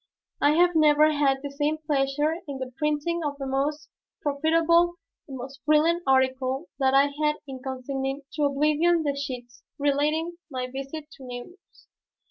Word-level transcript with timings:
I 0.41 0.53
have 0.53 0.73
never 0.73 1.11
had 1.11 1.43
the 1.43 1.51
same 1.51 1.77
pleasure 1.77 2.37
in 2.47 2.57
the 2.57 2.71
printing 2.79 3.21
of 3.23 3.37
the 3.37 3.45
most 3.45 3.87
profitable, 4.23 4.95
the 5.27 5.35
most 5.35 5.63
brilliant 5.63 6.01
article 6.07 6.69
that 6.79 6.95
I 6.95 7.11
had 7.23 7.35
in 7.47 7.61
consigning 7.61 8.23
to 8.33 8.45
oblivion 8.45 9.03
the 9.03 9.15
sheets 9.15 9.61
relating 9.77 10.37
my 10.49 10.65
visit 10.65 11.11
to 11.17 11.23
Nemours. 11.23 11.85